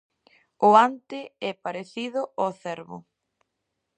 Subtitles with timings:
[0.67, 1.19] O ante
[1.49, 2.97] é parecido ao cervo.